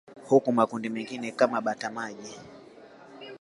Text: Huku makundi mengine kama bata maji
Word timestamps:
Huku 0.27 0.51
makundi 0.51 0.89
mengine 0.89 1.31
kama 1.31 1.61
bata 1.61 1.91
maji 1.91 2.39